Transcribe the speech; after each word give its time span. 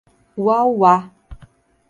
Uauá 0.43 0.91